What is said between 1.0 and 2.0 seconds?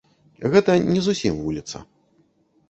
зусім вуліца.